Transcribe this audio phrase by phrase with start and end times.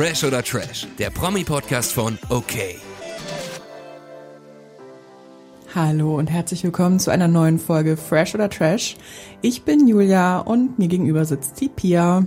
[0.00, 2.54] Fresh oder Trash, der Promi-Podcast von OK.
[5.74, 8.96] Hallo und herzlich willkommen zu einer neuen Folge Fresh oder Trash.
[9.42, 12.24] Ich bin Julia und mir gegenüber sitzt die Pia.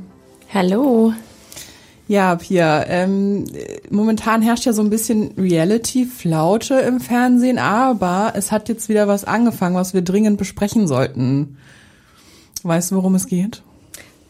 [0.53, 1.13] Hallo.
[2.07, 3.47] Ja, Pia, ähm,
[3.89, 9.25] momentan herrscht ja so ein bisschen Reality-Flaute im Fernsehen, aber es hat jetzt wieder was
[9.25, 11.57] angefangen, was wir dringend besprechen sollten.
[12.61, 13.63] Weißt du, worum es geht?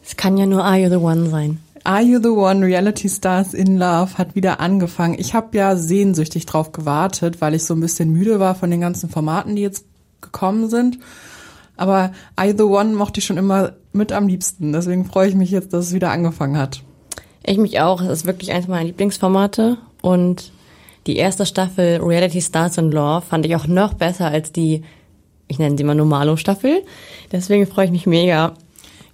[0.02, 1.58] Es kann ja nur Are You the One sein.
[1.86, 5.16] Are You the One Reality Stars in Love hat wieder angefangen.
[5.18, 8.80] Ich habe ja sehnsüchtig drauf gewartet, weil ich so ein bisschen müde war von den
[8.80, 9.84] ganzen Formaten, die jetzt
[10.22, 10.98] gekommen sind.
[11.76, 14.72] Aber Are You the One mochte ich schon immer mit am liebsten.
[14.72, 16.82] Deswegen freue ich mich jetzt, dass es wieder angefangen hat.
[17.44, 18.00] Ich mich auch.
[18.00, 19.76] Es ist wirklich eines meiner Lieblingsformate.
[20.00, 20.52] Und
[21.06, 24.84] die erste Staffel Reality Stars in Love fand ich auch noch besser als die,
[25.48, 26.82] ich nenne sie mal Normalo-Staffel.
[27.30, 28.54] Deswegen freue ich mich mega.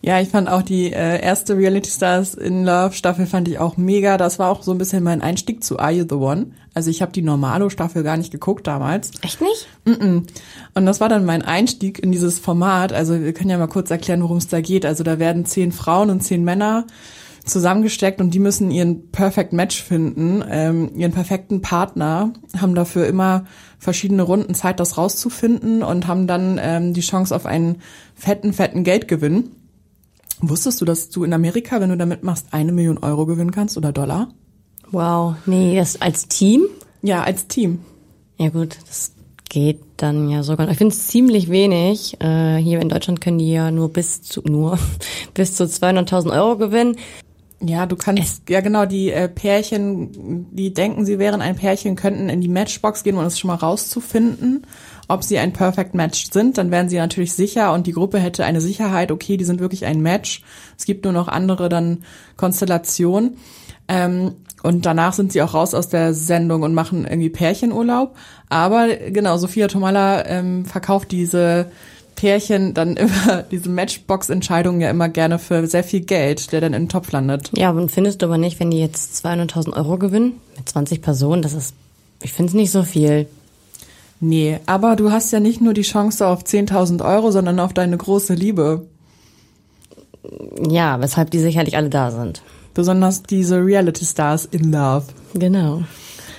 [0.03, 3.77] Ja, ich fand auch die äh, erste Reality Stars in Love Staffel fand ich auch
[3.77, 4.17] mega.
[4.17, 6.53] Das war auch so ein bisschen mein Einstieg zu Are You the One.
[6.73, 9.11] Also ich habe die Normalo Staffel gar nicht geguckt damals.
[9.21, 9.69] Echt nicht?
[9.85, 10.27] Mm -mm.
[10.75, 12.95] Und das war dann mein Einstieg in dieses Format.
[12.95, 14.87] Also wir können ja mal kurz erklären, worum es da geht.
[14.87, 16.87] Also da werden zehn Frauen und zehn Männer
[17.45, 23.45] zusammengesteckt und die müssen ihren Perfect Match finden, ähm, ihren perfekten Partner, haben dafür immer
[23.79, 27.81] verschiedene Runden Zeit, das rauszufinden und haben dann ähm, die Chance auf einen
[28.15, 29.51] fetten, fetten Geldgewinn.
[30.41, 33.77] Wusstest du, dass du in Amerika, wenn du damit machst, eine Million Euro gewinnen kannst
[33.77, 34.29] oder Dollar?
[34.91, 35.35] Wow.
[35.47, 36.63] Nee, das als Team?
[37.03, 37.81] Ja, als Team.
[38.39, 39.13] Ja gut, das
[39.49, 40.71] geht dann ja sogar.
[40.71, 42.21] Ich finde es ziemlich wenig.
[42.21, 44.79] Äh, hier in Deutschland können die ja nur bis zu nur
[45.35, 46.97] bis zu 200.000 Euro gewinnen.
[47.63, 52.31] Ja, du kannst, ja genau, die äh, Pärchen, die denken, sie wären ein Pärchen, könnten
[52.31, 54.67] in die Matchbox gehen, um es schon mal rauszufinden,
[55.09, 56.57] ob sie ein Perfect Match sind.
[56.57, 59.85] Dann wären sie natürlich sicher und die Gruppe hätte eine Sicherheit, okay, die sind wirklich
[59.85, 60.43] ein Match.
[60.79, 62.05] Es gibt nur noch andere dann
[62.39, 63.37] Konstellationen.
[63.89, 68.17] Ähm, und danach sind sie auch raus aus der Sendung und machen irgendwie Pärchenurlaub.
[68.49, 71.71] Aber genau, Sophia Tomala ähm, verkauft diese
[72.17, 76.89] Pärchen dann immer diese Matchbox-Entscheidungen ja immer gerne für sehr viel Geld, der dann im
[76.89, 77.51] Topf landet.
[77.57, 81.43] Ja, und findest du aber nicht, wenn die jetzt 200.000 Euro gewinnen mit 20 Personen,
[81.43, 81.75] das ist,
[82.23, 83.27] ich finde es nicht so viel.
[84.21, 87.97] Nee, aber du hast ja nicht nur die Chance auf 10.000 Euro, sondern auf deine
[87.97, 88.87] große Liebe.
[90.69, 92.43] Ja, weshalb die sicherlich alle da sind.
[92.75, 95.07] Besonders diese Reality Stars in Love.
[95.35, 95.83] Genau.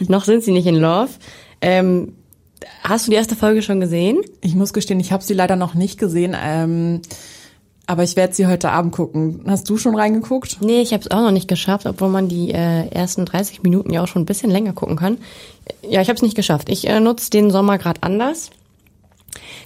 [0.08, 1.10] Noch sind sie nicht in Love.
[1.62, 2.14] Ähm,
[2.84, 4.22] Hast du die erste Folge schon gesehen?
[4.42, 6.36] Ich muss gestehen, ich habe sie leider noch nicht gesehen.
[6.40, 7.02] Ähm,
[7.88, 9.44] aber ich werde sie heute Abend gucken.
[9.48, 10.60] Hast du schon reingeguckt?
[10.62, 13.92] Nee, ich habe es auch noch nicht geschafft, obwohl man die äh, ersten 30 Minuten
[13.92, 15.18] ja auch schon ein bisschen länger gucken kann.
[15.82, 16.70] Ja, ich habe es nicht geschafft.
[16.70, 18.52] Ich äh, nutze den Sommer gerade anders.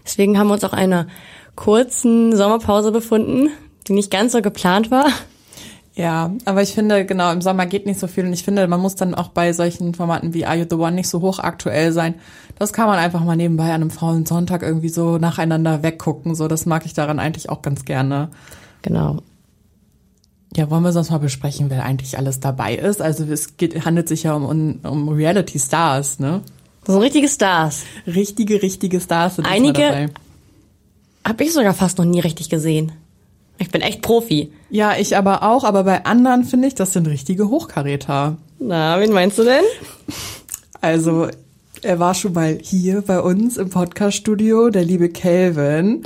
[0.03, 1.07] Deswegen haben wir uns auch einer
[1.55, 3.49] kurzen Sommerpause befunden,
[3.87, 5.07] die nicht ganz so geplant war.
[5.95, 8.81] Ja, aber ich finde, genau, im Sommer geht nicht so viel und ich finde, man
[8.81, 12.15] muss dann auch bei solchen Formaten wie Are You the One nicht so hochaktuell sein.
[12.59, 16.35] Das kann man einfach mal nebenbei an einem faulen Sonntag irgendwie so nacheinander weggucken.
[16.35, 18.29] So, das mag ich daran eigentlich auch ganz gerne.
[18.81, 19.21] Genau.
[20.53, 23.01] Ja, wollen wir sonst mal besprechen, wer eigentlich alles dabei ist?
[23.01, 26.41] Also es geht, handelt sich ja um, um Reality Stars, ne?
[26.83, 27.83] Das sind richtige Stars.
[28.05, 30.09] Richtige, richtige Stars sind Einige dabei.
[31.23, 32.91] Hab ich sogar fast noch nie richtig gesehen.
[33.57, 34.51] Ich bin echt Profi.
[34.69, 38.37] Ja, ich aber auch, aber bei anderen finde ich, das sind richtige Hochkaräter.
[38.59, 39.63] Na, wen meinst du denn?
[40.81, 41.27] Also,
[41.81, 46.03] er war schon mal hier bei uns im Podcaststudio, der liebe Kelvin.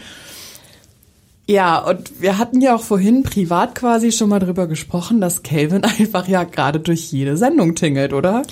[1.47, 5.83] Ja, und wir hatten ja auch vorhin privat quasi schon mal drüber gesprochen, dass Kelvin
[5.99, 8.43] einfach ja gerade durch jede Sendung tingelt, oder?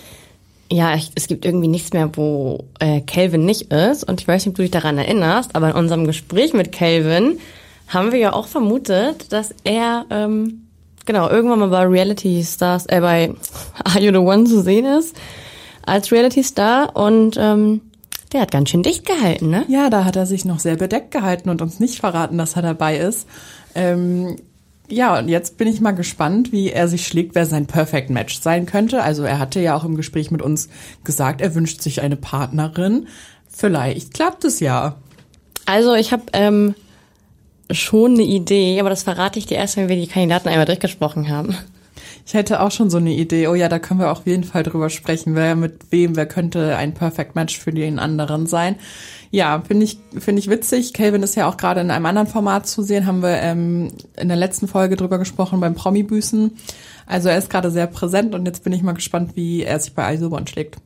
[0.72, 4.04] Ja, ich, es gibt irgendwie nichts mehr, wo äh, Kelvin nicht ist.
[4.04, 7.40] Und ich weiß nicht, ob du dich daran erinnerst, aber in unserem Gespräch mit Kelvin
[7.88, 10.68] haben wir ja auch vermutet, dass er ähm,
[11.06, 13.34] genau irgendwann mal bei Reality Stars, äh, bei
[13.84, 15.16] Are You the One zu sehen ist
[15.86, 17.82] als Reality Star und ähm,
[18.34, 19.64] der hat ganz schön dicht gehalten, ne?
[19.70, 22.62] Ja, da hat er sich noch sehr bedeckt gehalten und uns nicht verraten, dass er
[22.62, 23.26] dabei ist.
[23.74, 24.36] Ähm,
[24.90, 28.42] ja, und jetzt bin ich mal gespannt, wie er sich schlägt, wer sein Perfect Match
[28.42, 29.02] sein könnte.
[29.02, 30.70] Also er hatte ja auch im Gespräch mit uns
[31.04, 33.08] gesagt, er wünscht sich eine Partnerin.
[33.50, 34.96] Vielleicht klappt es ja.
[35.66, 36.76] Also ich habe ähm,
[37.72, 41.30] schon eine Idee, aber das verrate ich dir erst, wenn wir die Kandidaten einmal durchgesprochen
[41.30, 41.56] haben.
[42.26, 43.48] Ich hätte auch schon so eine Idee.
[43.48, 46.26] Oh ja, da können wir auch auf jeden Fall drüber sprechen, wer mit wem, wer
[46.26, 48.76] könnte ein Perfect Match für den anderen sein.
[49.32, 50.94] Ja, finde ich, finde ich witzig.
[50.94, 54.28] Calvin ist ja auch gerade in einem anderen Format zu sehen, haben wir ähm, in
[54.28, 56.52] der letzten Folge drüber gesprochen beim Promi-Büßen.
[57.06, 59.94] Also er ist gerade sehr präsent und jetzt bin ich mal gespannt, wie er sich
[59.94, 60.78] bei Isobon schlägt.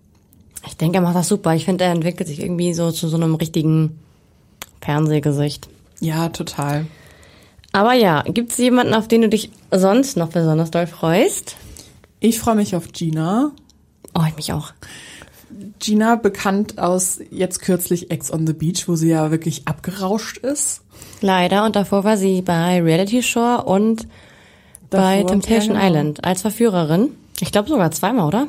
[0.68, 1.56] Ich denke, er macht das super.
[1.56, 3.98] Ich finde, er entwickelt sich irgendwie so zu so einem richtigen
[4.80, 5.70] Fernsehgesicht.
[6.02, 6.88] Ja, total.
[7.72, 11.56] Aber ja, gibt es jemanden, auf den du dich sonst noch besonders doll freust?
[12.20, 13.52] Ich freue mich auf Gina.
[14.14, 14.74] Oh, ich mich auch.
[15.80, 20.82] Gina, bekannt aus jetzt kürzlich Ex on the Beach, wo sie ja wirklich abgerauscht ist.
[21.22, 21.66] Leider.
[21.66, 24.08] Und davor war sie bei Reality Shore und
[24.90, 25.92] bei Davor, Temptation ja, genau.
[25.92, 27.10] Island als Verführerin.
[27.40, 28.48] Ich glaube sogar zweimal, oder?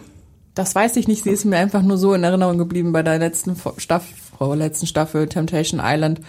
[0.54, 3.18] Das weiß ich nicht, sie ist mir einfach nur so in Erinnerung geblieben bei der
[3.18, 4.14] letzten Staffel,
[4.54, 6.20] letzten Staffel Temptation Island,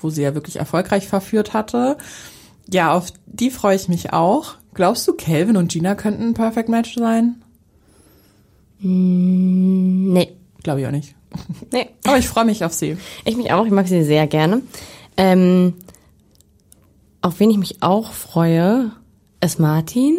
[0.00, 1.96] wo sie ja wirklich erfolgreich verführt hatte.
[2.68, 4.54] Ja, auf die freue ich mich auch.
[4.74, 7.42] Glaubst du, Calvin und Gina könnten ein Perfect Match sein?
[8.78, 10.32] Nee.
[10.62, 11.14] Glaube ich auch nicht.
[11.72, 11.88] Nee.
[12.06, 12.96] Aber ich freue mich auf sie.
[13.24, 14.62] Ich mich auch, ich mag sie sehr gerne.
[15.16, 15.74] Ähm,
[17.20, 18.92] auf wen ich mich auch freue,
[19.40, 20.18] ist Martin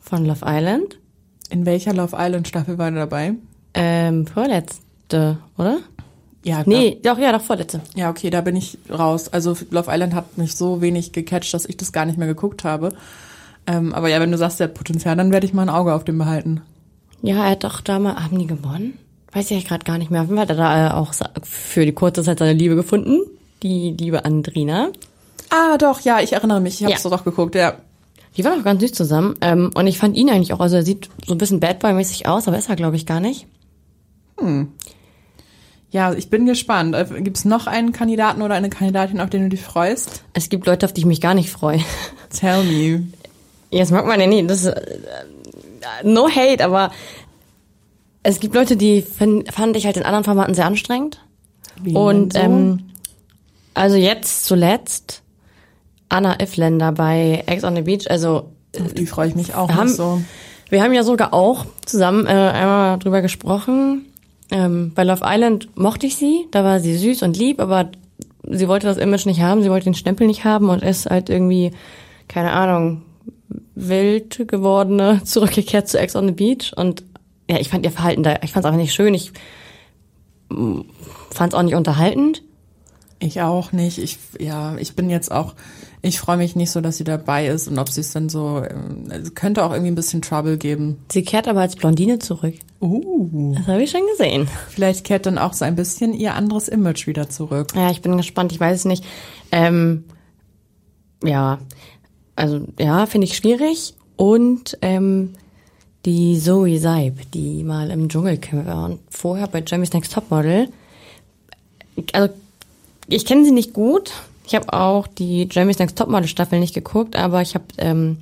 [0.00, 0.98] von Love Island.
[1.50, 3.34] In welcher Love Island Staffel war er dabei?
[3.74, 5.78] Ähm, vorletzte, oder?
[6.44, 7.80] Ja, Nee, doch, ja, doch, vorletzte.
[7.94, 9.32] Ja, okay, da bin ich raus.
[9.32, 12.64] Also Love Island hat mich so wenig gecatcht, dass ich das gar nicht mehr geguckt
[12.64, 12.90] habe.
[13.66, 15.94] Ähm, aber ja, wenn du sagst, der hat Potenzial, dann werde ich mal ein Auge
[15.94, 16.60] auf den behalten.
[17.22, 18.98] Ja, er hat doch da mal, haben die gewonnen?
[19.32, 20.20] Weiß ich gerade gar nicht mehr.
[20.20, 23.20] Auf jeden Fall hat er da äh, auch für die kurze Zeit seine Liebe gefunden.
[23.62, 24.90] Die liebe Andrina.
[25.48, 26.74] Ah, doch, ja, ich erinnere mich.
[26.80, 27.10] Ich habe es Ja.
[27.10, 27.74] doch geguckt, ja.
[28.36, 29.34] Die waren auch ganz süß zusammen.
[29.40, 32.28] Ähm, und ich fand ihn eigentlich auch, also er sieht so ein bisschen Bad Boy-mäßig
[32.28, 33.46] aus, aber ist er, glaube ich, gar nicht.
[35.94, 36.92] Ja, ich bin gespannt.
[36.96, 40.24] Äh, Gibt es noch einen Kandidaten oder eine Kandidatin, auf den du dich freust?
[40.32, 41.78] Es gibt Leute, auf die ich mich gar nicht freue.
[42.36, 43.04] Tell me.
[43.70, 44.82] Jetzt mag man ja nie, das ist, äh,
[46.02, 46.90] no hate, aber
[48.24, 51.20] es gibt Leute, die fand ich halt in anderen Formaten sehr anstrengend.
[51.80, 52.40] Wen Und so?
[52.40, 52.90] ähm,
[53.74, 55.22] also jetzt zuletzt
[56.08, 58.10] Anna Ifländer bei Ex on the Beach.
[58.10, 58.50] Also
[58.80, 60.20] auf die freue ich mich auch wir haben, nicht so.
[60.70, 64.06] wir haben ja sogar auch zusammen äh, einmal drüber gesprochen.
[64.54, 67.90] Ähm, bei Love Island mochte ich sie, da war sie süß und lieb, aber
[68.48, 71.28] sie wollte das Image nicht haben, sie wollte den Stempel nicht haben und ist halt
[71.28, 71.72] irgendwie,
[72.28, 73.02] keine Ahnung,
[73.74, 76.72] wild gewordene, zurückgekehrt zu Ex on the Beach.
[76.76, 77.02] Und
[77.50, 79.32] ja, ich fand ihr Verhalten da, ich fand es einfach nicht schön, ich
[80.48, 82.44] fand es auch nicht unterhaltend.
[83.18, 83.98] Ich auch nicht.
[83.98, 85.54] Ich, ja, ich bin jetzt auch,
[86.02, 88.62] ich freue mich nicht so, dass sie dabei ist und ob sie es dann so,
[89.08, 90.98] es könnte auch irgendwie ein bisschen Trouble geben.
[91.10, 92.54] Sie kehrt aber als Blondine zurück.
[92.80, 93.54] Uh.
[93.56, 94.48] Das habe ich schon gesehen.
[94.68, 97.72] Vielleicht kehrt dann auch so ein bisschen ihr anderes Image wieder zurück.
[97.74, 99.04] Ja, ich bin gespannt, ich weiß es nicht.
[99.52, 100.04] Ähm,
[101.24, 101.58] ja,
[102.36, 103.94] also ja, finde ich schwierig.
[104.16, 105.32] Und ähm,
[106.04, 110.68] die Zoe Seib, die mal im Dschungelcamp war und vorher bei Jeremy's Next Topmodel.
[112.12, 112.34] Also
[113.08, 114.12] ich kenne sie nicht gut.
[114.46, 118.18] Ich habe auch die Jeremy's Next Topmodel Staffel nicht geguckt, aber ich habe ähm,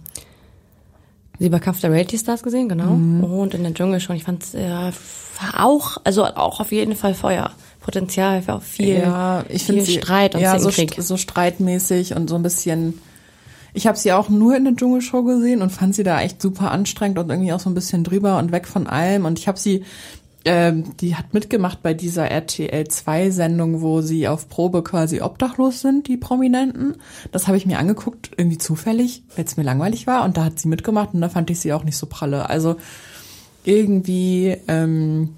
[1.39, 2.93] sie bei Kampf der Reality Stars gesehen, genau.
[2.93, 4.17] Und in der Dschungel schon.
[4.17, 4.93] Ich fand ja,
[5.59, 7.51] auch, also auch auf jeden Fall Feuer.
[7.81, 12.31] Potenzial für viel, ja, ich viel sie Streit und ja, so, st- so streitmäßig und
[12.31, 13.01] so ein bisschen.
[13.75, 16.71] Ich habe sie auch nur in der Dschungelshow gesehen und fand sie da echt super
[16.71, 19.25] anstrengend und irgendwie auch so ein bisschen drüber und weg von allem.
[19.25, 19.85] Und ich habe sie,
[20.45, 25.81] ähm, die hat mitgemacht bei dieser RTL 2 Sendung, wo sie auf Probe quasi obdachlos
[25.81, 26.97] sind, die Prominenten.
[27.31, 30.25] Das habe ich mir angeguckt, irgendwie zufällig, weil es mir langweilig war.
[30.25, 32.49] Und da hat sie mitgemacht und da fand ich sie auch nicht so pralle.
[32.51, 32.77] Also
[33.65, 34.57] irgendwie.
[34.69, 35.31] Ähm,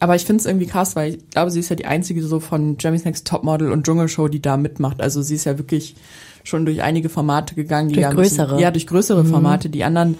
[0.00, 2.40] aber ich finde es irgendwie krass, weil ich glaube, sie ist ja die einzige so
[2.40, 5.00] von Jeremy's Next Topmodel und Dschungelshow, die da mitmacht.
[5.00, 5.94] Also sie ist ja wirklich
[6.42, 8.60] schon durch einige Formate gegangen, die Durch ja ein bisschen- größere.
[8.60, 9.68] ja durch größere Formate.
[9.68, 10.18] Die anderen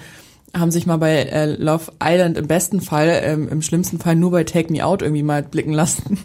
[0.55, 4.31] haben sich mal bei äh, Love Island im besten Fall, ähm, im schlimmsten Fall nur
[4.31, 6.19] bei Take Me Out irgendwie mal blicken lassen.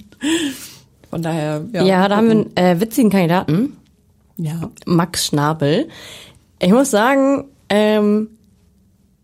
[1.10, 1.84] Von daher, ja.
[1.84, 3.78] Ja, da haben wir einen äh, witzigen Kandidaten,
[4.38, 4.70] Ja.
[4.86, 5.88] Max Schnabel.
[6.60, 8.30] Ich muss sagen, ähm,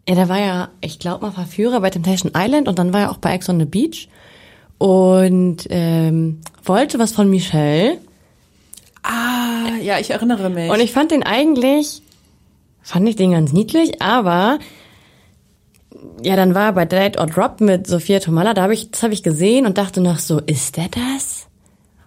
[0.07, 3.11] ja, der war ja, ich glaube mal Verführer bei Temptation Island und dann war er
[3.11, 4.07] auch bei Ex on the Beach
[4.77, 7.97] und ähm, wollte was von Michelle.
[9.03, 10.71] Ah, ja, ich erinnere mich.
[10.71, 12.01] Und ich fand den eigentlich,
[12.81, 14.57] fand ich den ganz niedlich, aber
[16.23, 19.03] ja, dann war er bei Date or Drop mit Sophia Tomala, da habe ich, das
[19.03, 21.47] habe ich gesehen und dachte noch so, ist der das?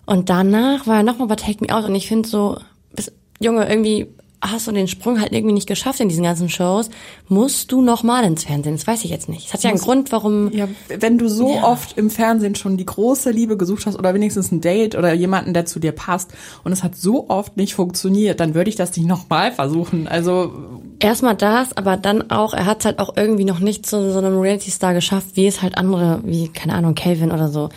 [0.06, 2.58] Und danach war er nochmal bei Take Me Out und ich finde so,
[2.94, 4.08] bis, Junge, irgendwie
[4.40, 6.90] hast du den Sprung halt irgendwie nicht geschafft in diesen ganzen Shows,
[7.28, 9.48] musst du nochmal ins Fernsehen, das weiß ich jetzt nicht.
[9.48, 10.68] Es hat ja einen Grund, warum, Ja,
[11.00, 11.64] wenn du so Ja.
[11.64, 15.54] oft im Fernsehen schon die große Liebe gesucht hast oder wenigstens ein Date oder jemanden,
[15.54, 16.30] der zu dir passt
[16.64, 20.06] und es hat so oft nicht funktioniert, dann würde ich das nicht nochmal versuchen.
[20.08, 20.52] Also
[21.00, 24.38] Erstmal das, aber dann auch, er hat halt auch irgendwie noch nicht zu so einem
[24.38, 27.68] Reality-Star geschafft, wie es halt andere, wie, keine Ahnung, Calvin oder so.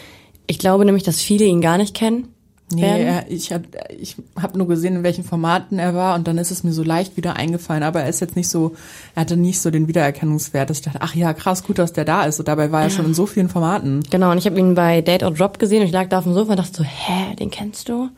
[0.48, 2.28] Ich glaube nämlich, dass viele ihn gar nicht kennen.
[2.72, 3.66] Nee, er, ich habe
[4.00, 6.84] ich hab nur gesehen, in welchen Formaten er war und dann ist es mir so
[6.84, 7.84] leicht wieder eingefallen.
[7.84, 8.76] Aber er ist jetzt nicht so,
[9.16, 12.06] er hatte nicht so den Wiedererkennungswert, dass ich dachte, ach ja, krass, gut, dass der
[12.06, 12.40] da ist.
[12.40, 14.04] Und dabei war er schon in so vielen Formaten.
[14.10, 16.24] Genau, und ich habe ihn bei Date or Drop gesehen und ich lag da auf
[16.26, 18.10] dem Sofa und dachte so, hä, den kennst du?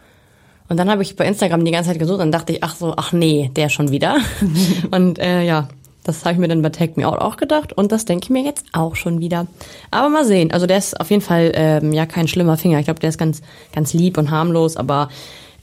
[0.69, 2.93] Und dann habe ich bei Instagram die ganze Zeit gesucht und dachte ich, ach so,
[2.95, 4.17] ach nee, der schon wieder.
[4.91, 5.67] und äh, ja,
[6.03, 8.29] Das habe ich mir dann bei Take Me Out auch gedacht und das denke ich
[8.29, 9.47] mir jetzt auch schon wieder.
[9.89, 10.51] Aber mal sehen.
[10.51, 12.79] Also der ist auf jeden Fall ähm, ja kein schlimmer Finger.
[12.79, 13.41] Ich glaube, der ist ganz,
[13.73, 15.09] ganz lieb und harmlos, aber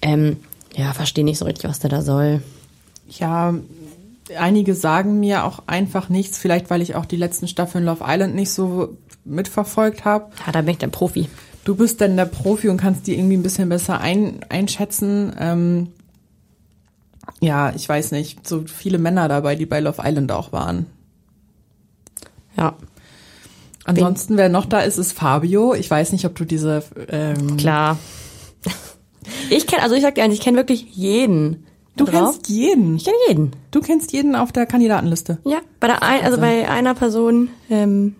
[0.00, 0.38] ähm,
[0.74, 2.42] ja, verstehe nicht so richtig, was der da soll.
[3.08, 3.54] Ja,
[4.38, 8.34] einige sagen mir auch einfach nichts, vielleicht weil ich auch die letzten Staffeln Love Island
[8.34, 10.26] nicht so mitverfolgt habe.
[10.46, 11.28] Ja, da bin ich der Profi.
[11.64, 15.34] Du bist dann der Profi und kannst die irgendwie ein bisschen besser ein, einschätzen.
[15.38, 15.88] Ähm,
[17.40, 20.86] ja, ich weiß nicht, so viele Männer dabei, die bei Love Island auch waren.
[22.56, 22.74] Ja,
[23.84, 25.74] Ansonsten, wer noch da ist, ist Fabio.
[25.74, 27.98] Ich weiß nicht, ob du diese ähm, klar.
[29.48, 31.66] Ich kenne, also ich sag dir eins, ich kenne wirklich jeden.
[31.96, 32.32] Du drauf.
[32.32, 32.96] kennst jeden.
[32.96, 33.52] Ich kenne jeden.
[33.70, 35.38] Du kennst jeden auf der Kandidatenliste.
[35.44, 38.14] Ja, bei der ein, also bei einer Person ähm,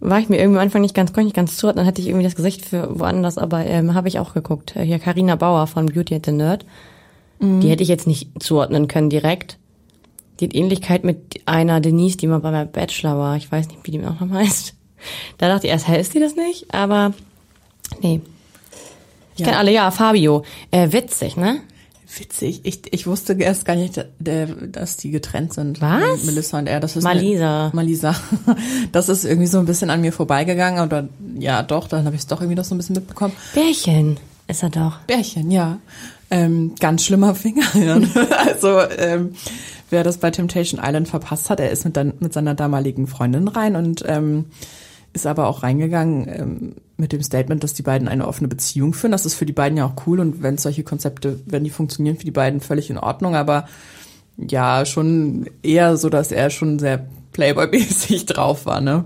[0.00, 2.00] war ich mir irgendwie am Anfang nicht ganz, konnte ich nicht ganz zuordnen, dann hatte
[2.00, 4.76] ich irgendwie das Gesicht für woanders, aber ähm, habe ich auch geguckt.
[4.76, 6.66] Äh, Hier Karina Bauer von Beauty and the Nerd.
[7.40, 9.58] Die hätte ich jetzt nicht zuordnen können direkt.
[10.40, 13.36] Die hat Ähnlichkeit mit einer Denise, die mal bei meinem Bachelor war.
[13.36, 14.74] Ich weiß nicht, wie die auch noch heißt.
[15.38, 16.72] Da dachte ich erst, hä, ist die das nicht?
[16.72, 17.12] Aber
[18.00, 18.20] nee.
[19.34, 19.46] Ich Ja.
[19.46, 20.44] kenne alle, ja, Fabio.
[20.70, 21.56] Äh, witzig, ne?
[22.16, 22.60] Witzig.
[22.64, 25.80] Ich, ich wusste erst gar nicht, der, dass die getrennt sind.
[25.80, 26.24] Was?
[26.24, 26.80] Melissa und er.
[26.80, 27.64] Das ist Malisa.
[27.66, 28.14] Eine, Malisa.
[28.92, 30.84] Das ist irgendwie so ein bisschen an mir vorbeigegangen.
[30.84, 33.34] Oder ja, doch, dann habe ich es doch irgendwie noch so ein bisschen mitbekommen.
[33.54, 34.98] Bärchen ist er doch.
[35.06, 35.78] Bärchen, ja.
[36.30, 37.64] Ähm, ganz schlimmer Finger.
[37.74, 38.00] Ja.
[38.46, 39.34] also ähm,
[39.90, 43.48] wer das bei Temptation Island verpasst hat, er ist mit, dann, mit seiner damaligen Freundin
[43.48, 44.46] rein und ähm,
[45.12, 49.12] ist aber auch reingegangen ähm, mit dem Statement, dass die beiden eine offene Beziehung führen.
[49.12, 52.16] Das ist für die beiden ja auch cool und wenn solche Konzepte, wenn die funktionieren,
[52.16, 53.36] für die beiden völlig in Ordnung.
[53.36, 53.66] Aber
[54.36, 59.04] ja, schon eher so, dass er schon sehr Playboy-mäßig drauf war, ne?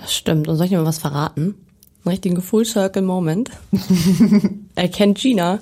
[0.00, 0.48] Das stimmt.
[0.48, 1.54] Und soll ich dir mal was verraten?
[2.04, 3.50] Einen richtigen Full-Circle-Moment.
[4.74, 5.60] er kennt Gina.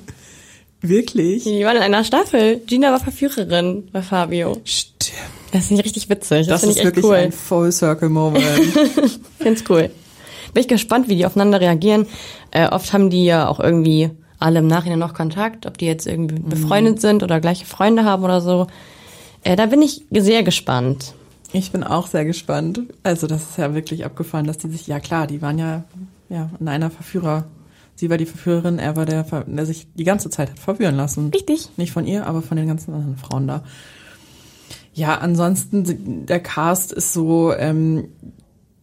[0.89, 1.45] Wirklich?
[1.45, 2.59] Die waren in einer Staffel.
[2.67, 4.57] Gina war Verführerin bei Fabio.
[4.65, 5.13] Stimmt.
[5.53, 6.47] Das finde ich richtig witzig.
[6.47, 7.17] Das, Das, finde ist ich echt wirklich cool.
[7.17, 8.45] ein Full-Circle-Moment.
[9.39, 9.91] Find's cool.
[10.53, 12.07] Bin ich gespannt, wie die aufeinander reagieren.
[12.51, 16.07] Äh, oft haben die ja auch irgendwie alle im Nachhinein noch Kontakt, ob die jetzt
[16.07, 16.49] irgendwie Mhm.
[16.49, 18.67] befreundet sind oder gleiche Freunde haben oder so.
[19.43, 21.15] Äh, da bin ich sehr gespannt.
[21.53, 22.81] Ich bin auch sehr gespannt.
[23.05, 25.85] Also das ist ja wirklich abgefahren, dass die sich, ja klar, die waren ja,
[26.29, 27.45] ja in einer Verführer.
[27.97, 31.31] Sie war die Verführerin, er war der, der sich die ganze Zeit hat verführen lassen.
[31.33, 31.69] Richtig.
[31.77, 33.63] Nicht von ihr, aber von den ganzen anderen Frauen da.
[34.93, 38.09] Ja, ansonsten, der Cast ist so, ähm,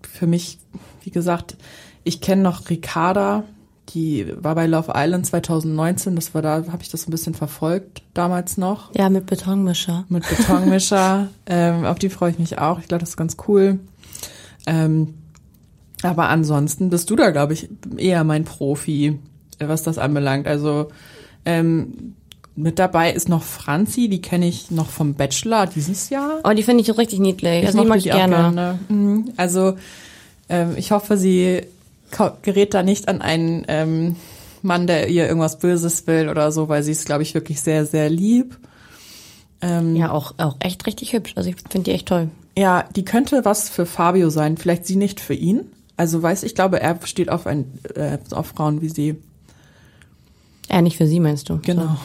[0.01, 0.59] für mich,
[1.03, 1.55] wie gesagt,
[2.03, 3.43] ich kenne noch Ricarda,
[3.89, 8.03] die war bei Love Island 2019, das war da, habe ich das ein bisschen verfolgt,
[8.13, 10.05] damals noch Ja, mit Betonmischer.
[10.09, 11.27] mit Betonmischer.
[11.45, 12.79] ähm, auf die freue ich mich auch.
[12.79, 13.79] Ich glaube, das ist ganz cool.
[14.65, 15.15] Ähm,
[16.03, 19.19] aber ansonsten bist du da, glaube ich, eher mein Profi,
[19.59, 20.47] was das anbelangt.
[20.47, 20.89] Also
[21.45, 22.15] ähm,
[22.55, 26.39] mit dabei ist noch Franzi, die kenne ich noch vom Bachelor dieses Jahr.
[26.43, 27.65] Oh, die finde ich richtig niedlich.
[27.65, 28.79] Also die mag ich auch gerne.
[28.89, 29.31] Mhm.
[29.37, 29.75] Also
[30.49, 31.61] ähm, ich hoffe, sie
[32.41, 34.15] gerät da nicht an einen ähm,
[34.61, 37.85] Mann, der ihr irgendwas Böses will oder so, weil sie ist, glaube ich, wirklich sehr,
[37.85, 38.57] sehr lieb.
[39.61, 41.33] Ähm, Ja, auch, auch echt richtig hübsch.
[41.35, 42.29] Also ich finde die echt toll.
[42.57, 45.61] Ja, die könnte was für Fabio sein, vielleicht sie nicht für ihn.
[46.01, 49.17] Also weiß ich glaube, er steht auf ein äh, auf Frauen wie sie.
[50.67, 51.59] Äh, nicht für sie, meinst du?
[51.59, 51.95] Genau.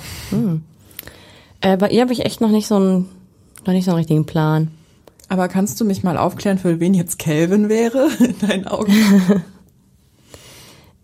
[1.63, 3.09] Äh, bei ihr habe ich echt noch nicht so einen,
[3.65, 4.71] noch nicht so einen richtigen Plan.
[5.31, 8.93] Aber kannst du mich mal aufklären, für wen jetzt Calvin wäre in deinen Augen?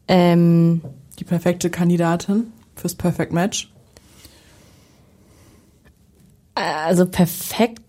[0.09, 0.83] Ähm,
[1.19, 3.73] Die perfekte Kandidatin fürs Perfect Match.
[6.55, 7.81] also perfekt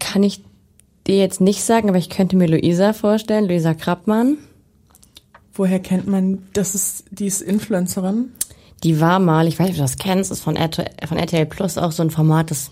[0.00, 0.42] kann ich
[1.06, 4.36] dir jetzt nicht sagen, aber ich könnte mir Luisa vorstellen, Luisa Krappmann.
[5.60, 8.32] Woher kennt man, das ist die ist Influencerin?
[8.82, 11.44] Die war mal, ich weiß nicht, ob du das kennst, ist von RTL, von RTL
[11.44, 12.70] Plus auch so ein Format, das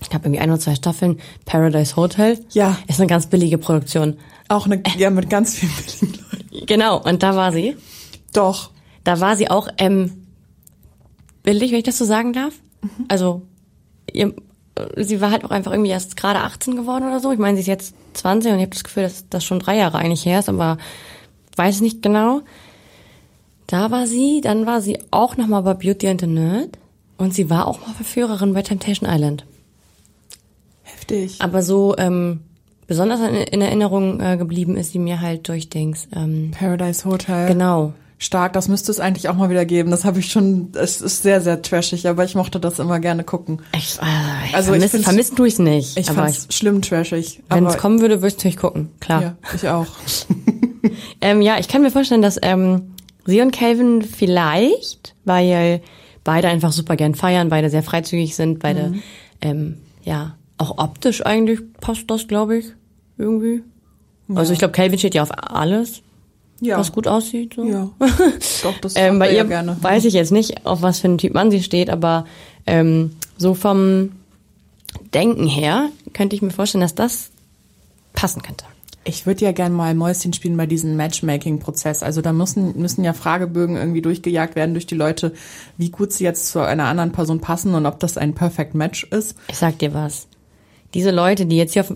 [0.00, 2.44] ich glaube irgendwie ein oder zwei Staffeln, Paradise Hotel.
[2.50, 2.76] Ja.
[2.88, 4.16] Ist eine ganz billige Produktion.
[4.48, 6.66] Auch eine, ja mit ganz vielen billigen Leuten.
[6.66, 7.76] Genau, und da war sie.
[8.32, 8.72] Doch.
[9.04, 10.26] Da war sie auch ähm,
[11.44, 12.54] billig, wenn ich das so sagen darf.
[13.06, 13.42] Also
[14.12, 14.34] ihr,
[14.96, 17.30] sie war halt auch einfach irgendwie erst gerade 18 geworden oder so.
[17.30, 19.76] Ich meine, sie ist jetzt 20 und ich habe das Gefühl, dass das schon drei
[19.76, 20.78] Jahre eigentlich her ist, aber
[21.56, 22.40] weiß nicht genau.
[23.66, 26.78] Da war sie, dann war sie auch noch mal bei Beauty and the Nerd
[27.16, 29.44] und sie war auch mal Verführerin bei Temptation Island.
[30.82, 31.36] Heftig.
[31.40, 32.40] Aber so ähm,
[32.86, 36.08] besonders in, in Erinnerung äh, geblieben ist sie mir halt durch Dings.
[36.14, 37.48] Ähm, Paradise Hotel.
[37.48, 37.92] genau.
[38.16, 39.90] Stark, das müsste es eigentlich auch mal wieder geben.
[39.90, 43.24] Das habe ich schon, es ist sehr, sehr trashig, aber ich mochte das immer gerne
[43.24, 43.60] gucken.
[43.76, 44.04] Ich, äh,
[44.48, 45.96] ich Also ich vermiss, find's- vermissen tue ich es nicht.
[45.98, 47.42] Ich fand's schlimm trashig.
[47.50, 48.90] wenn es kommen würde, würde ich natürlich gucken.
[49.00, 49.22] Klar.
[49.22, 49.86] Ja, ich auch.
[51.20, 52.92] Ähm, ja, ich kann mir vorstellen, dass ähm,
[53.24, 55.80] sie und Calvin vielleicht, weil
[56.24, 59.02] beide einfach super gern feiern, beide sehr freizügig sind, beide Mhm.
[59.40, 62.66] ähm, ja auch optisch eigentlich passt das, glaube ich,
[63.18, 63.62] irgendwie.
[64.34, 66.00] Also ich glaube, Calvin steht ja auf alles,
[66.60, 66.78] Ja.
[66.78, 67.54] was gut aussieht.
[67.56, 67.64] So.
[67.64, 67.90] Ja.
[68.62, 69.76] Doch, das Ähm, bei ihr ja gerne.
[69.80, 72.24] weiß ich jetzt nicht, auf was für einen Typ Mann sie steht, aber
[72.66, 74.12] ähm, so vom
[75.12, 77.30] Denken her könnte ich mir vorstellen, dass das
[78.14, 78.64] passen könnte.
[79.04, 82.02] Ich würde ja gerne mal Mäuschen spielen bei diesem Matchmaking-Prozess.
[82.02, 85.34] Also da müssen, müssen ja Fragebögen irgendwie durchgejagt werden durch die Leute,
[85.76, 89.04] wie gut sie jetzt zu einer anderen Person passen und ob das ein Perfect Match
[89.04, 89.36] ist.
[89.48, 90.26] Ich sag dir was.
[90.94, 91.94] Diese Leute, die jetzt hier auf,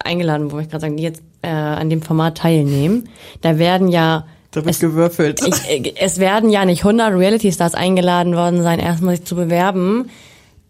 [0.00, 3.08] eingeladen, wo ich gerade sagen, die jetzt äh, an dem Format teilnehmen,
[3.40, 5.40] da werden ja Da wird gewürfelt.
[5.46, 9.36] ich, äh, es werden ja nicht 100 Reality Stars eingeladen worden sein, erstmal sich zu
[9.36, 10.10] bewerben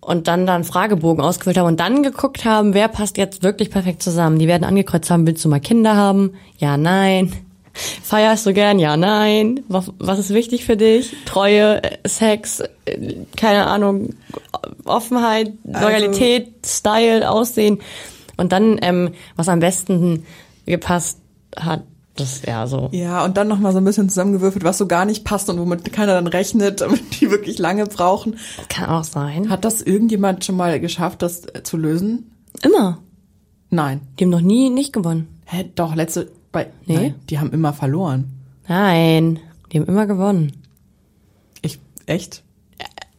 [0.06, 4.04] und dann dann Fragebogen ausgefüllt haben und dann geguckt haben, wer passt jetzt wirklich perfekt
[4.04, 4.38] zusammen.
[4.38, 6.34] Die werden angekreuzt haben, willst du mal Kinder haben?
[6.58, 7.32] Ja, nein.
[8.04, 8.78] Feierst du gern?
[8.78, 9.64] Ja, nein.
[9.66, 11.16] Was, was ist wichtig für dich?
[11.24, 14.14] Treue, Sex, äh, keine Ahnung,
[14.84, 17.80] Offenheit, Loyalität, Style, Aussehen.
[18.36, 20.24] Und dann, ähm, was am besten
[20.66, 21.18] gepasst
[21.56, 21.82] hat,
[22.16, 22.88] das ja so.
[22.92, 25.92] Ja, und dann nochmal so ein bisschen zusammengewürfelt, was so gar nicht passt und womit
[25.92, 28.36] keiner dann rechnet, damit die wirklich lange brauchen.
[28.68, 29.48] Kann auch sein.
[29.50, 32.32] Hat das irgendjemand schon mal geschafft, das äh, zu lösen?
[32.62, 32.98] Immer.
[33.70, 34.00] Nein.
[34.18, 35.28] Die haben noch nie nicht gewonnen.
[35.44, 36.94] Hä, doch, letzte, bei, Nee.
[36.96, 38.32] nein, die haben immer verloren.
[38.68, 39.38] Nein,
[39.72, 40.52] die haben immer gewonnen.
[41.62, 42.42] Ich, echt?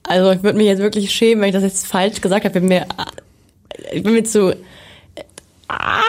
[0.04, 2.58] Also ich würde mich jetzt wirklich schämen, wenn ich das jetzt falsch gesagt habe.
[2.58, 2.86] Ich bin mir,
[3.94, 4.56] ich bin mir zu
[5.68, 6.02] ah,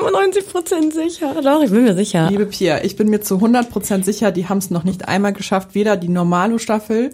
[0.00, 1.34] 97 Prozent sicher.
[1.42, 2.28] Doch, ich bin mir sicher.
[2.30, 5.74] Liebe Pia, ich bin mir zu 100% sicher, die haben es noch nicht einmal geschafft,
[5.74, 7.10] weder die Normalo-Staffel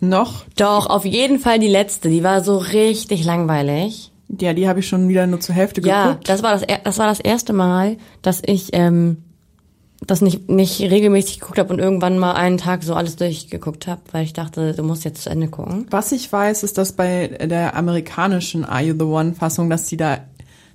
[0.00, 2.08] noch, Doch, auf jeden Fall die letzte.
[2.10, 4.10] Die war so richtig langweilig.
[4.40, 6.28] ja, die habe ich schon wieder nur zur Hälfte Ja, geguckt.
[6.28, 9.18] das war das, das war das erste Mal, dass ich ähm,
[10.06, 14.02] das nicht, nicht regelmäßig geguckt habe und irgendwann mal einen Tag so alles durchgeguckt habe,
[14.12, 15.86] weil ich dachte, du musst jetzt zu Ende gucken.
[15.90, 20.18] Was ich weiß, ist, dass bei der amerikanischen Are You the One-Fassung, dass die da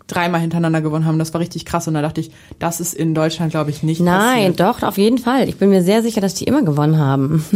[0.09, 1.19] dreimal hintereinander gewonnen haben.
[1.19, 1.87] Das war richtig krass.
[1.87, 4.59] Und da dachte ich, das ist in Deutschland, glaube ich, nicht Nein, passiert.
[4.59, 5.47] doch, auf jeden Fall.
[5.47, 7.45] Ich bin mir sehr sicher, dass die immer gewonnen haben.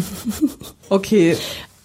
[0.90, 1.36] Okay,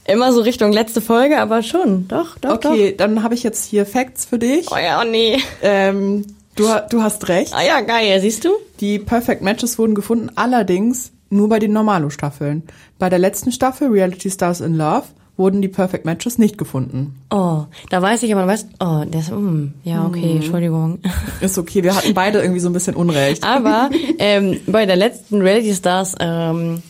[0.09, 2.09] Immer so Richtung letzte Folge, aber schon.
[2.09, 4.65] Doch, doch, okay, dann habe ich jetzt hier Facts für dich.
[4.65, 4.77] doch.
[4.77, 5.37] Oh ja, oh nee.
[5.63, 7.53] Ähm, du, du hast recht.
[7.55, 8.49] Ah ja, geil, siehst du?
[8.81, 12.63] Die Perfect Matches wurden gefunden, allerdings nur bei den Normalo-Staffeln.
[12.99, 15.05] Bei der letzten Staffel, Reality Stars in Love,
[15.39, 17.15] wurden die Perfect Matches nicht gefunden.
[17.31, 20.99] Oh, da weiß ich aber, weißt, oh, das, mm, ja, okay, Entschuldigung.
[21.41, 23.45] Ist okay, wir hatten beide irgendwie so ein bisschen Unrecht.
[23.45, 26.83] Aber ähm, bei der letzten Reality Stars ähm,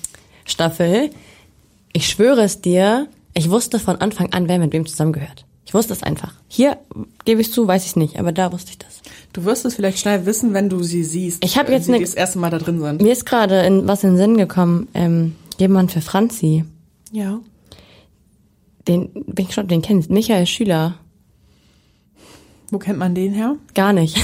[0.46, 1.10] Staffel,
[1.92, 5.44] ich schwöre es dir, ich wusste von Anfang an, wer mit wem zusammengehört.
[5.66, 6.32] Ich wusste es einfach.
[6.48, 6.78] Hier
[7.26, 9.02] gebe ich zu, weiß ich nicht, aber da wusste ich das.
[9.34, 11.44] Du wirst es vielleicht schnell wissen, wenn du sie siehst.
[11.44, 13.02] Ich hab wenn jetzt ne- das erste Mal da drin sind.
[13.02, 16.64] Mir ist gerade in, was in den Sinn gekommen, ähm, jemand für Franzi.
[17.12, 17.40] Ja.
[18.88, 20.94] Den bin ich schon, den kennst Michael Schüler.
[22.70, 23.56] Wo kennt man den her?
[23.74, 24.16] Gar nicht.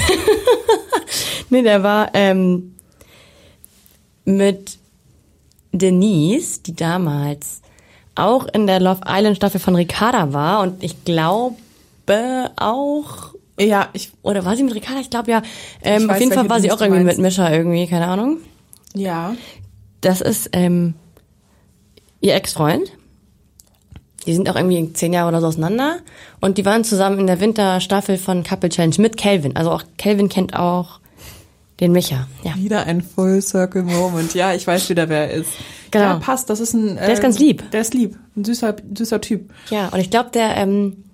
[1.51, 2.75] nee, der war ähm,
[4.25, 4.79] mit
[5.73, 7.61] Denise, die damals
[8.15, 11.57] auch in der Love Island Staffel von Ricarda war und ich glaube
[12.57, 15.01] auch Ja, ich, oder war sie mit Ricarda?
[15.01, 15.43] Ich glaube ja.
[15.83, 17.19] Ähm, auf jeden Fall war sie auch irgendwie meinst.
[17.19, 18.39] mit Mischa irgendwie, keine Ahnung.
[18.95, 19.35] ja.
[20.01, 20.93] Das ist ähm,
[22.21, 22.93] ihr Ex-Freund.
[24.27, 25.99] Die sind auch irgendwie zehn Jahre oder so auseinander.
[26.41, 29.57] Und die waren zusammen in der Winterstaffel von Couple Challenge mit Calvin.
[29.57, 31.01] Also auch Calvin kennt auch
[31.81, 32.27] den Micha.
[32.43, 32.55] Ja.
[32.57, 34.35] Wieder ein Full Circle Moment.
[34.35, 35.51] Ja, ich weiß wieder, wer er ist.
[35.91, 36.05] Genau.
[36.05, 36.51] Ja, passt.
[36.51, 36.97] Das ist ein.
[36.97, 37.71] Der ist ganz lieb.
[37.71, 38.17] Der ist lieb.
[38.37, 39.51] Ein süßer, süßer Typ.
[39.71, 41.05] Ja, und ich glaube, der ähm,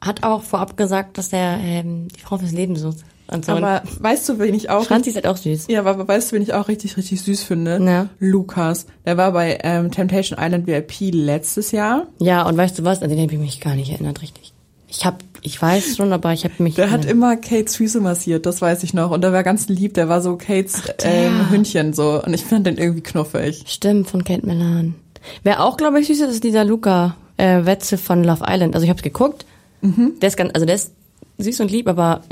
[0.00, 2.98] hat auch vorab gesagt, dass er ähm, die Frau fürs Leben sucht.
[3.44, 3.52] So.
[3.52, 4.84] Aber weißt du, wen ich auch.
[4.84, 5.66] Franzi ist halt auch süß.
[5.68, 7.78] Ja, aber weißt du, wen ich auch richtig, richtig süß finde?
[7.84, 8.08] Ja.
[8.18, 8.86] Lukas.
[9.04, 12.06] Der war bei ähm, Temptation Island VIP letztes Jahr.
[12.18, 13.02] Ja, und weißt du was?
[13.02, 14.54] An den habe ich mich gar nicht erinnert, richtig.
[14.90, 16.76] Ich hab, ich weiß schon, aber ich habe mich.
[16.76, 19.10] Der hat immer Kates Füße massiert, das weiß ich noch.
[19.10, 21.26] Und der war ganz lieb, der war so Kates der.
[21.26, 22.22] ähm, Hündchen so.
[22.22, 23.64] Und ich fand den irgendwie knuffig.
[23.66, 24.94] Stimmt, von Kate Milan.
[25.42, 28.74] Wer auch, glaube ich, süß ist, ist dieser Luca äh, Wetzel von Love Island.
[28.74, 29.44] Also ich habe geguckt.
[29.82, 30.92] Der ist ganz, also der ist
[31.38, 32.22] süß und lieb, aber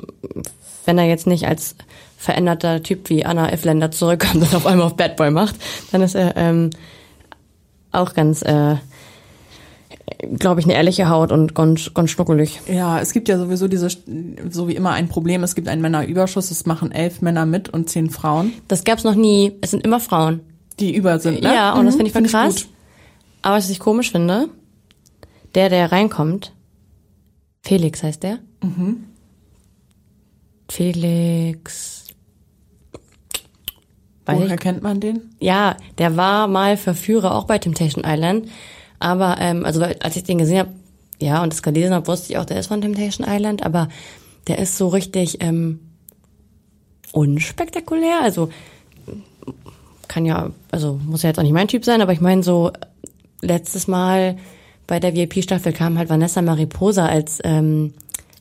[0.87, 1.75] wenn er jetzt nicht als
[2.17, 5.57] veränderter Typ wie Anna Ifländer zurückkommt und auf einmal auf Bad Boy macht,
[5.93, 6.71] dann ist er ähm,
[7.93, 8.77] auch ganz, äh,
[10.39, 12.61] glaube ich, eine ehrliche Haut und ganz, ganz schnuckelig.
[12.69, 13.89] Ja, es gibt ja sowieso diese,
[14.51, 15.43] so wie immer ein Problem.
[15.43, 19.15] Es gibt einen Männerüberschuss, es machen elf Männer mit und zehn Frauen, Das gab's noch
[19.15, 19.53] nie.
[19.61, 20.41] Es sind immer Frauen.
[20.81, 21.43] die über sind.
[21.43, 21.53] Ne?
[21.55, 22.55] Ja, und das finde ich voll Find krass.
[22.57, 22.69] gut.
[23.43, 24.49] Aber was ich komisch finde,
[25.55, 26.53] der, der reinkommt,
[27.63, 28.39] Felix heißt der.
[28.63, 29.05] Mhm.
[30.69, 32.05] Felix.
[34.27, 35.37] Woher kennt man den?
[35.39, 38.49] ja, der war mal Verführer auch bei Temptation Island.
[38.99, 40.71] Aber, ähm, also als ich den gesehen habe,
[41.21, 43.89] ja, und das gelesen habe, wusste ich auch, der ist von Temptation Island, aber
[44.49, 45.81] der ist so richtig ähm,
[47.13, 48.21] unspektakulär.
[48.23, 48.51] Also
[50.09, 52.73] kann ja, also muss ja jetzt auch nicht mein Typ sein, aber ich meine so
[53.43, 54.37] letztes Mal
[54.87, 57.93] bei der VIP-Staffel kam halt Vanessa Mariposa als ähm,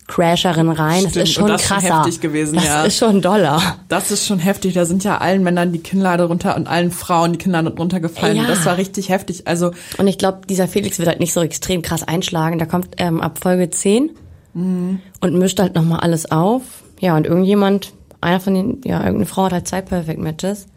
[0.08, 1.00] Crasherin rein.
[1.00, 1.98] Stimmt, das ist schon das ist schon krasser.
[2.00, 2.84] heftig gewesen, das ja.
[2.84, 3.62] ist schon doller.
[3.88, 4.74] Das ist schon heftig.
[4.76, 8.38] Da sind ja allen Männern die Kinnlade runter und allen Frauen die Kinnlade runtergefallen.
[8.38, 8.44] Ja.
[8.44, 9.48] Und Das war richtig heftig.
[9.48, 12.60] Also Und ich glaube, dieser Felix wird halt nicht so extrem krass einschlagen.
[12.60, 14.12] Der kommt ähm, ab Folge 10
[14.54, 15.00] Mhm.
[15.20, 16.62] und mischt halt nochmal alles auf.
[17.02, 17.92] Ja, und irgendjemand,
[18.22, 20.68] einer von den, ja, irgendeine Frau hat halt zwei Perfect Matches.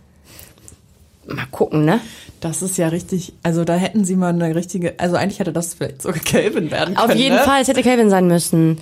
[1.26, 2.00] Mal gucken, ne?
[2.40, 3.34] das ist ja richtig.
[3.42, 4.94] Also da hätten sie mal eine richtige.
[4.98, 7.10] Also eigentlich hätte das vielleicht sogar Calvin werden können.
[7.10, 7.42] Auf jeden ne?
[7.42, 8.78] Fall, es hätte Calvin sein müssen.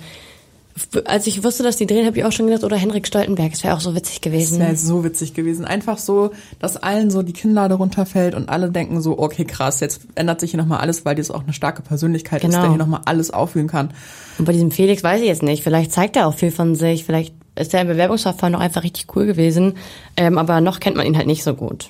[1.05, 3.63] Als ich wusste, dass die drehen, habe ich auch schon gedacht, oder Henrik Stoltenberg, es
[3.63, 4.59] wäre auch so witzig Das gewesen.
[4.59, 5.65] wäre so witzig gewesen.
[5.65, 10.01] Einfach so, dass allen so die Kinnlade runterfällt und alle denken so, okay, krass, jetzt
[10.15, 12.61] ändert sich hier nochmal alles, weil die ist auch eine starke Persönlichkeit ist, Genau.
[12.61, 13.91] der hier nochmal alles auffühlen kann.
[14.37, 15.63] Und bei diesem Felix weiß ich jetzt nicht.
[15.63, 17.03] Vielleicht zeigt er auch viel von sich.
[17.05, 19.73] Vielleicht ist er im Bewerbungsverfahren noch einfach richtig cool gewesen.
[20.15, 21.89] Ähm, aber noch kennt man ihn halt nicht so gut.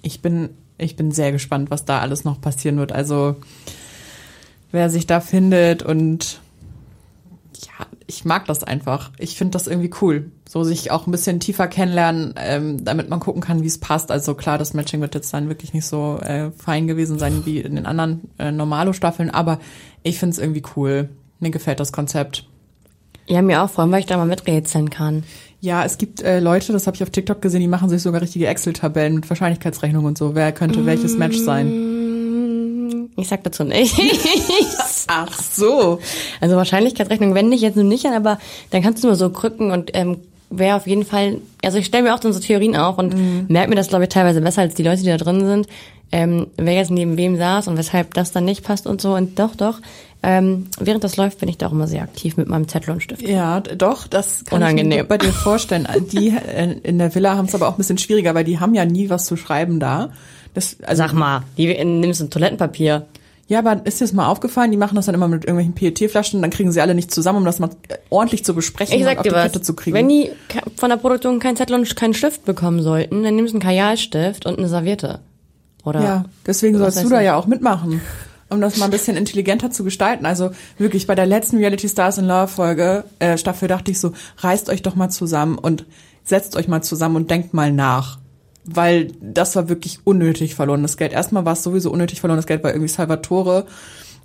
[0.00, 2.92] Ich bin, ich bin sehr gespannt, was da alles noch passieren wird.
[2.92, 3.36] Also,
[4.72, 6.40] wer sich da findet und
[7.66, 9.10] ja, ich mag das einfach.
[9.18, 10.30] Ich finde das irgendwie cool.
[10.48, 14.10] So sich auch ein bisschen tiefer kennenlernen, ähm, damit man gucken kann, wie es passt.
[14.10, 17.60] Also klar, das Matching wird jetzt dann wirklich nicht so äh, fein gewesen sein wie
[17.60, 19.58] in den anderen äh, Normalo-Staffeln, aber
[20.02, 21.08] ich finde es irgendwie cool.
[21.40, 22.46] Mir gefällt das Konzept.
[23.26, 25.24] Ja, mir auch, allem, weil ich da mal miträtseln kann.
[25.60, 28.20] Ja, es gibt äh, Leute, das habe ich auf TikTok gesehen, die machen sich sogar
[28.20, 30.34] richtige Excel-Tabellen mit Wahrscheinlichkeitsrechnung und so.
[30.34, 31.83] Wer könnte welches Match sein?
[33.16, 33.94] Ich sag dazu nicht.
[35.08, 36.00] Ach so.
[36.40, 38.38] Also Wahrscheinlichkeitsrechnung wende ich jetzt nur nicht an, aber
[38.70, 40.18] dann kannst du nur so krücken und ähm,
[40.50, 43.46] wer auf jeden Fall, also ich stelle mir auch dann so Theorien auf und Mhm.
[43.48, 45.66] merke mir das, glaube ich, teilweise besser als die Leute, die da drin sind,
[46.12, 49.14] ähm, wer jetzt neben wem saß und weshalb das dann nicht passt und so.
[49.14, 49.80] Und doch, doch,
[50.22, 53.02] ähm, während das läuft, bin ich da auch immer sehr aktiv mit meinem Zettel und
[53.02, 53.22] Stift.
[53.22, 54.98] Ja, doch, das kann ich Unangenehm.
[54.98, 55.88] mir bei dir vorstellen.
[56.12, 58.74] Die äh, in der Villa haben es aber auch ein bisschen schwieriger, weil die haben
[58.74, 60.10] ja nie was zu schreiben da.
[60.54, 63.06] Das, also, Sag mal, die nimmst du ein Toilettenpapier.
[63.48, 64.70] ja, aber ist dir das mal aufgefallen?
[64.70, 67.44] Die machen das dann immer mit irgendwelchen PET-Flaschen, dann kriegen sie alle nicht zusammen, um
[67.44, 69.74] das mal äh, ordentlich zu besprechen Ich und sag auf dir die was, Kette zu
[69.74, 69.96] kriegen.
[69.96, 70.30] wenn die
[70.76, 74.46] von der Produktion keinen Zettel und keinen Stift bekommen sollten, dann nimmst du einen Kajalstift
[74.46, 75.20] und eine Serviette.
[75.84, 76.02] Oder?
[76.02, 77.26] Ja, deswegen sollst du da ich.
[77.26, 78.00] ja auch mitmachen,
[78.48, 80.24] um das mal ein bisschen intelligenter zu gestalten.
[80.24, 84.12] Also wirklich bei der letzten Reality Stars in Love Folge, äh, Staffel dachte ich so,
[84.38, 85.84] reißt euch doch mal zusammen und
[86.22, 88.18] setzt euch mal zusammen und denkt mal nach.
[88.66, 91.12] Weil das war wirklich unnötig verlorenes Geld.
[91.12, 93.66] Erstmal war es sowieso unnötig verlorenes Geld, weil irgendwie Salvatore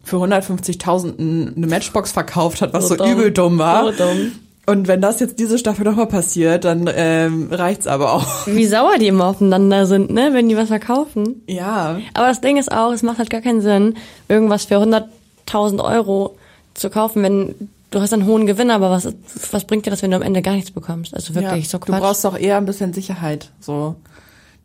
[0.03, 1.19] für 150.000
[1.57, 3.11] eine Matchbox verkauft hat, was so, So dumm.
[3.11, 3.91] übel dumm war.
[3.93, 4.31] So dumm.
[4.65, 8.45] Und wenn das jetzt diese Staffel nochmal passiert, dann ähm, reicht's aber auch.
[8.47, 11.41] Wie sauer die immer aufeinander sind, ne, wenn die was verkaufen.
[11.47, 11.99] Ja.
[12.13, 13.95] Aber das Ding ist auch, es macht halt gar keinen Sinn,
[14.27, 16.37] irgendwas für 100.000 Euro
[16.75, 17.55] zu kaufen, wenn
[17.91, 19.07] du hast einen hohen Gewinn, aber was,
[19.51, 21.15] was bringt dir das, wenn du am Ende gar nichts bekommst?
[21.15, 21.99] Also wirklich, ja, so Du Quatsch.
[22.01, 23.95] brauchst doch eher ein bisschen Sicherheit, so,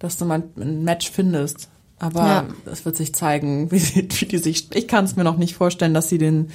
[0.05, 1.69] dass du mal ein Match findest.
[1.99, 2.45] Aber Ja.
[2.71, 4.69] es wird sich zeigen, wie, sie- wie die sich.
[4.75, 6.49] Ich kann es mir noch nicht vorstellen, dass sie den,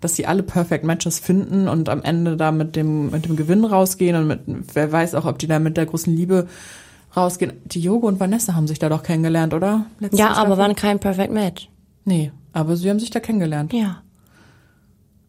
[0.00, 3.64] dass sie alle Perfect Matches finden und am Ende da mit dem mit dem Gewinn
[3.64, 4.40] rausgehen und mit
[4.74, 6.46] wer weiß auch, ob die da mit der großen Liebe
[7.16, 7.52] rausgehen.
[7.66, 9.86] Diogo und Vanessa haben sich da doch kennengelernt, oder?
[10.00, 10.58] Letzte ja, aber Staffel?
[10.58, 11.68] waren kein Perfect Match.
[12.04, 13.72] nee, aber sie haben sich da kennengelernt.
[13.72, 14.02] Ja.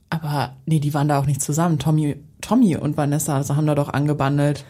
[0.10, 1.80] Aber nee, die waren da auch nicht zusammen.
[1.80, 4.64] Tommy, Tommy und Vanessa also haben da doch angebandelt.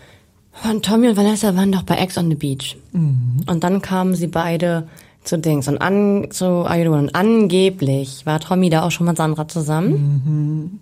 [0.69, 2.77] Und Tommy und Vanessa waren doch bei Ex on the Beach.
[2.91, 3.43] Mhm.
[3.47, 4.87] Und dann kamen sie beide
[5.23, 6.99] zu Dings und an, zu Ayodon.
[6.99, 10.79] Und angeblich war Tommy da auch schon mit Sandra zusammen.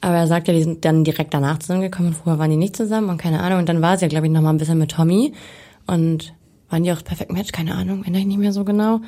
[0.00, 2.12] Aber er sagt ja, die sind dann direkt danach zusammengekommen.
[2.12, 3.60] Und Vorher waren die nicht zusammen und keine Ahnung.
[3.60, 5.32] Und dann war sie ja, glaube ich, noch mal ein bisschen mit Tommy.
[5.86, 6.34] Und
[6.68, 7.52] waren die auch Perfect Match?
[7.52, 9.00] Keine Ahnung, erinnere ich nicht mehr so genau.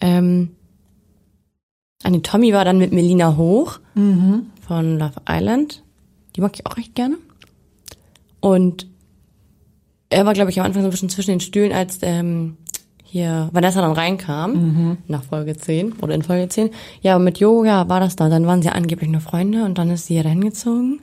[0.00, 0.50] Ähm,
[2.06, 3.80] nee, Tommy war dann mit Melina Hoch
[4.66, 5.82] von Love Island.
[6.36, 7.16] Die mag ich auch recht gerne.
[8.44, 8.86] Und
[10.10, 12.58] er war, glaube ich, am Anfang so ein bisschen zwischen den Stühlen, als ähm,
[13.02, 16.68] hier Vanessa dann reinkam, nach Folge 10 oder in Folge 10.
[17.00, 18.28] Ja, mit Yoga war das da.
[18.28, 21.00] Dann waren sie angeblich nur Freunde und dann ist sie ja dahin gezogen.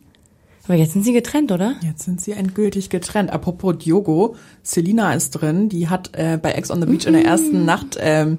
[0.65, 1.77] Aber jetzt sind sie getrennt, oder?
[1.81, 3.31] Jetzt sind sie endgültig getrennt.
[3.31, 5.67] Apropos Diogo, Selina ist drin.
[5.67, 8.37] Die hat äh, bei Ex on the Beach in der ersten Nacht ähm,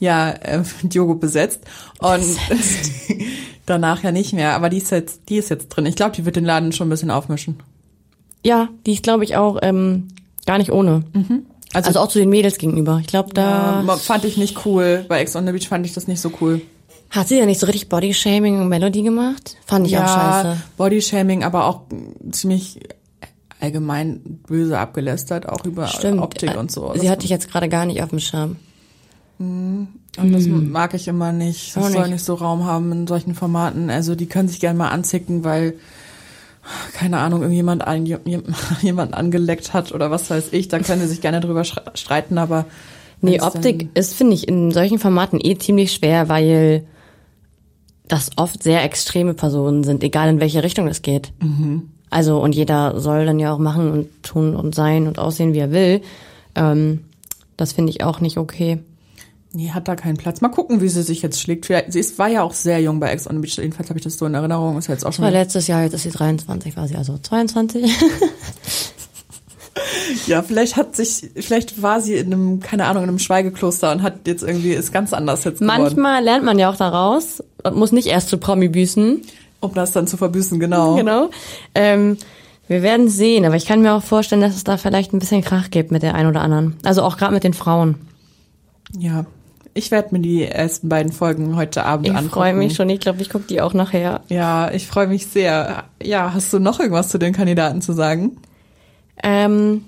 [0.00, 1.60] ja äh, Diogo besetzt
[2.00, 2.36] und
[3.64, 4.52] danach ja nicht mehr.
[4.52, 5.86] Aber die ist jetzt, die ist jetzt drin.
[5.86, 7.56] Ich glaube, die wird den Laden schon ein bisschen aufmischen.
[8.44, 10.08] Ja, die ist, glaube ich, auch ähm,
[10.46, 11.04] gar nicht ohne.
[11.72, 12.98] Also, Also auch zu den Mädels gegenüber.
[13.00, 15.04] Ich glaube, da äh, fand ich nicht cool.
[15.08, 16.62] Bei Ex on the Beach fand ich das nicht so cool.
[17.10, 19.56] hat sie ja nicht so richtig Bodyshaming und Melody gemacht.
[19.66, 20.56] Fand ich auch scheiße.
[20.76, 21.82] Bodyshaming, aber auch
[22.30, 22.80] ziemlich
[23.60, 26.20] allgemein böse abgelästert, auch über Stimmt.
[26.20, 26.92] Optik und so.
[26.96, 28.56] Sie hatte ich jetzt gerade gar nicht auf dem Schirm.
[29.40, 31.76] Und das mag ich immer nicht.
[31.76, 32.12] Das Auch soll nicht.
[32.12, 33.90] nicht so Raum haben in solchen Formaten.
[33.90, 35.74] Also die können sich gerne mal anzicken, weil
[36.92, 38.06] keine Ahnung, irgendjemand ein,
[38.82, 42.66] jemand angeleckt hat oder was weiß ich, da können sie sich gerne drüber streiten, aber
[43.20, 46.84] Nee, Optik ist, finde ich, in solchen Formaten eh ziemlich schwer, weil
[48.06, 51.32] das oft sehr extreme Personen sind, egal in welche Richtung es geht.
[51.42, 51.90] Mhm.
[52.10, 55.58] Also, und jeder soll dann ja auch machen und tun und sein und aussehen, wie
[55.58, 56.00] er will.
[56.54, 57.00] Ähm,
[57.56, 58.78] das finde ich auch nicht okay.
[59.58, 60.40] Nee, hat da keinen Platz.
[60.40, 61.64] Mal gucken, wie sie sich jetzt schlägt.
[61.64, 63.56] Sie ist, war ja auch sehr jung bei Ex on the Beach.
[63.56, 64.78] Jedenfalls habe ich das so in Erinnerung.
[64.78, 65.24] Ist ja jetzt auch schon.
[65.24, 67.84] Das war letztes Jahr, jetzt ist sie 23 quasi, also 22.
[70.28, 74.04] ja, vielleicht hat sich, vielleicht war sie in einem, keine Ahnung, in einem Schweigekloster und
[74.04, 75.82] hat jetzt irgendwie, ist ganz anders jetzt geworden.
[75.82, 79.22] Manchmal lernt man ja auch daraus und muss nicht erst zu Promi büßen.
[79.58, 80.94] Um das dann zu verbüßen, genau.
[80.94, 81.30] Genau.
[81.74, 82.16] Ähm,
[82.68, 85.42] wir werden sehen, aber ich kann mir auch vorstellen, dass es da vielleicht ein bisschen
[85.42, 86.76] Krach gibt mit der einen oder anderen.
[86.84, 87.96] Also auch gerade mit den Frauen.
[88.96, 89.26] Ja,
[89.78, 92.26] ich werde mir die ersten beiden Folgen heute Abend ich angucken.
[92.26, 92.90] Ich freue mich schon.
[92.90, 94.22] Ich glaube, ich gucke die auch nachher.
[94.28, 95.84] Ja, ich freue mich sehr.
[96.02, 98.38] Ja, hast du noch irgendwas zu den Kandidaten zu sagen?
[99.22, 99.84] Ähm,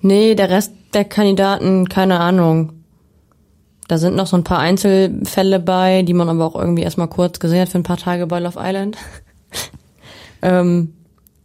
[0.00, 2.72] nee, der Rest der Kandidaten, keine Ahnung.
[3.86, 7.38] Da sind noch so ein paar Einzelfälle bei, die man aber auch irgendwie erstmal kurz
[7.38, 8.96] gesehen hat für ein paar Tage bei Love Island.
[10.42, 10.94] ähm,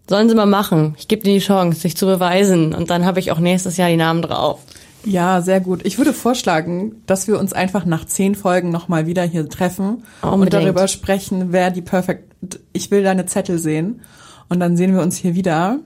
[0.08, 0.96] sollen sie mal machen.
[0.98, 2.74] Ich gebe dir die Chance, sich zu beweisen.
[2.74, 4.62] Und dann habe ich auch nächstes Jahr die Namen drauf.
[5.06, 5.86] Ja, sehr gut.
[5.86, 10.44] Ich würde vorschlagen, dass wir uns einfach nach zehn Folgen nochmal wieder hier treffen Unbedingt.
[10.44, 12.60] und darüber sprechen, wer die Perfect.
[12.74, 14.02] Ich will deine Zettel sehen.
[14.50, 15.80] Und dann sehen wir uns hier wieder.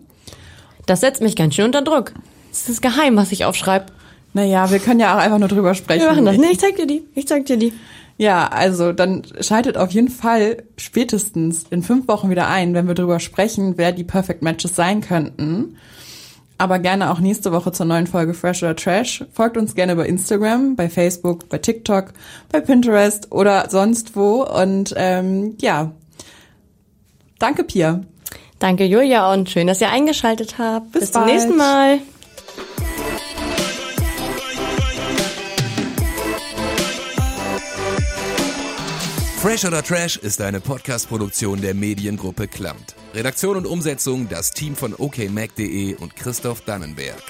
[0.85, 2.13] Das setzt mich ganz schön unter Druck.
[2.49, 3.87] Das ist geheim, was ich aufschreibe.
[4.33, 6.01] Naja, wir können ja auch einfach nur drüber sprechen.
[6.01, 6.37] Wir machen das.
[6.37, 7.03] Nee, ich zeig dir die.
[7.13, 7.73] Ich zeig dir die.
[8.17, 12.93] Ja, also dann schaltet auf jeden Fall spätestens in fünf Wochen wieder ein, wenn wir
[12.93, 15.77] drüber sprechen, wer die Perfect Matches sein könnten.
[16.63, 19.25] Aber gerne auch nächste Woche zur neuen Folge Fresh oder Trash.
[19.33, 22.13] Folgt uns gerne bei Instagram, bei Facebook, bei TikTok,
[22.53, 24.43] bei Pinterest oder sonst wo.
[24.45, 25.91] Und ähm, ja,
[27.37, 28.05] danke Pia.
[28.59, 30.93] Danke, Julia, und schön, dass ihr eingeschaltet habt.
[30.93, 31.99] Bis, Bis zum nächsten Mal.
[39.43, 42.95] Fresh oder Trash ist eine Podcast-Produktion der Mediengruppe Klamt.
[43.13, 47.21] Redaktion und Umsetzung das Team von okmac.de und Christoph Dannenberg.